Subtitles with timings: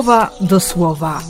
[0.00, 1.22] słowa do słowa.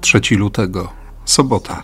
[0.00, 0.88] Trzeci lutego,
[1.24, 1.82] sobota.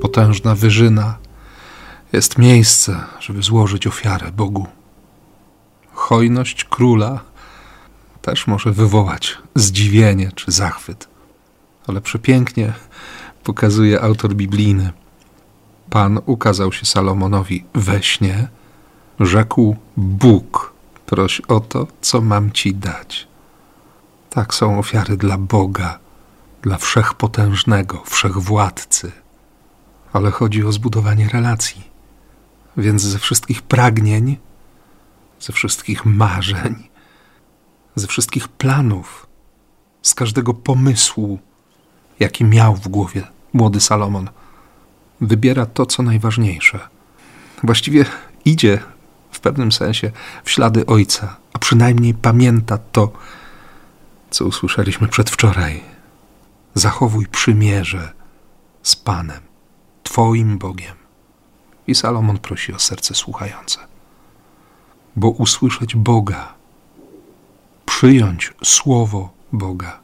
[0.00, 1.18] Potężna wyżyna
[2.12, 4.66] jest miejsce, żeby złożyć ofiarę Bogu.
[5.92, 7.31] Hojność króla
[8.22, 11.08] też może wywołać zdziwienie czy zachwyt,
[11.86, 12.72] ale przepięknie
[13.44, 14.92] pokazuje autor biblijny.
[15.90, 18.48] Pan ukazał się Salomonowi we śnie,
[19.20, 20.72] rzekł Bóg,
[21.06, 23.28] proś o to, co mam ci dać.
[24.30, 25.98] Tak są ofiary dla Boga,
[26.62, 29.12] dla wszechpotężnego, wszechwładcy.
[30.12, 31.90] Ale chodzi o zbudowanie relacji.
[32.76, 34.36] Więc ze wszystkich pragnień,
[35.40, 36.88] ze wszystkich marzeń,
[37.96, 39.26] ze wszystkich planów,
[40.02, 41.38] z każdego pomysłu,
[42.20, 44.30] jaki miał w głowie młody Salomon,
[45.20, 46.88] wybiera to, co najważniejsze.
[47.62, 48.04] Właściwie
[48.44, 48.78] idzie
[49.30, 50.10] w pewnym sensie
[50.44, 53.12] w ślady ojca, a przynajmniej pamięta to,
[54.30, 55.82] co usłyszeliśmy przedwczoraj.
[56.74, 58.12] Zachowuj przymierze
[58.82, 59.40] z Panem,
[60.02, 60.96] Twoim Bogiem.
[61.86, 63.78] I Salomon prosi o serce słuchające.
[65.16, 66.54] Bo usłyszeć Boga,
[68.02, 70.00] przyjąć słowo Boga,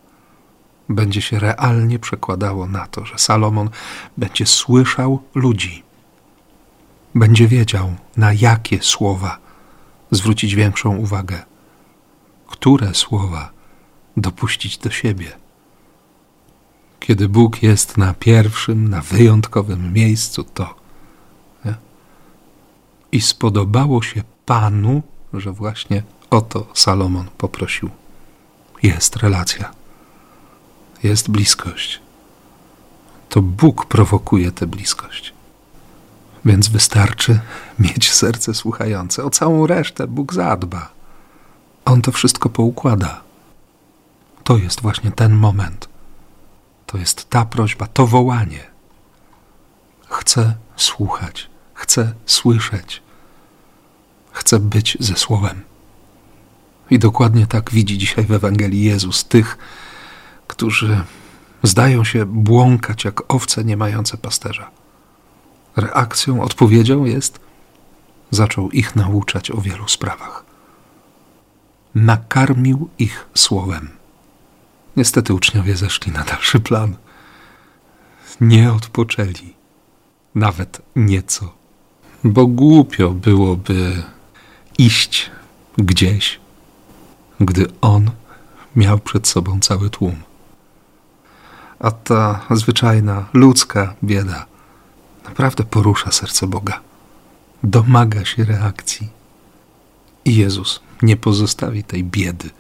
[0.89, 3.71] będzie się realnie przekładało na to, że Salomon
[4.17, 5.83] będzie słyszał ludzi,
[7.15, 9.39] będzie wiedział, na jakie słowa
[10.11, 11.43] zwrócić większą uwagę,
[12.47, 13.51] które słowa
[14.17, 15.33] dopuścić do siebie.
[17.01, 20.75] Kiedy Bóg jest na pierwszym, na wyjątkowym miejscu, to
[21.65, 21.75] nie?
[23.13, 27.91] i spodobało się Panu, że właśnie o to Salomon poprosił.
[28.83, 29.71] Jest relacja,
[31.03, 32.01] jest bliskość.
[33.29, 35.33] To Bóg prowokuje tę bliskość.
[36.45, 37.41] Więc wystarczy
[37.79, 39.25] mieć serce słuchające.
[39.25, 40.91] O całą resztę Bóg zadba.
[41.85, 43.21] On to wszystko poukłada.
[44.45, 45.89] To jest właśnie ten moment.
[46.87, 48.71] To jest ta prośba, to wołanie.
[50.09, 53.03] Chcę słuchać, chcę słyszeć,
[54.33, 55.68] chcę być ze Słowem.
[56.91, 59.59] I dokładnie tak widzi dzisiaj w Ewangelii Jezus tych,
[60.47, 61.05] którzy
[61.63, 64.71] zdają się błąkać jak owce nie mające pasterza.
[65.77, 67.41] Reakcją, odpowiedzią jest,
[68.31, 70.45] zaczął ich nauczać o wielu sprawach.
[71.95, 73.89] Nakarmił ich słowem.
[74.97, 76.97] Niestety uczniowie zeszli na dalszy plan.
[78.41, 79.55] Nie odpoczęli,
[80.35, 81.55] nawet nieco,
[82.25, 84.03] bo głupio byłoby
[84.79, 85.31] iść
[85.79, 86.41] gdzieś,
[87.41, 88.11] gdy on
[88.77, 90.17] miał przed sobą cały tłum.
[91.79, 94.47] A ta zwyczajna, ludzka bieda
[95.29, 96.81] naprawdę porusza serce Boga.
[97.63, 99.09] Domaga się reakcji.
[100.25, 102.51] I Jezus nie pozostawi tej biedy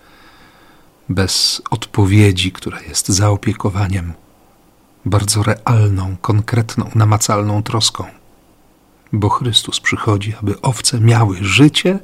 [1.09, 4.13] bez odpowiedzi, która jest zaopiekowaniem,
[5.05, 8.05] bardzo realną, konkretną, namacalną troską.
[9.13, 11.99] Bo Chrystus przychodzi, aby owce miały życie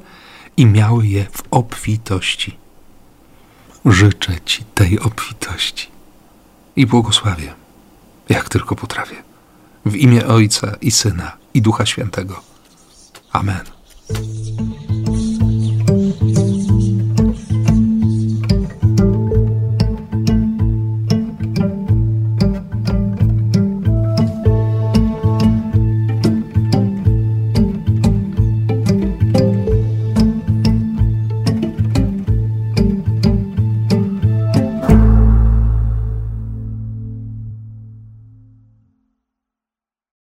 [0.57, 2.57] i miały je w obfitości.
[3.85, 5.87] Życzę Ci tej obfitości
[6.75, 7.53] i błogosławię,
[8.29, 9.15] jak tylko potrafię.
[9.85, 12.41] W imię Ojca i Syna i Ducha Świętego.
[13.31, 13.74] Amen.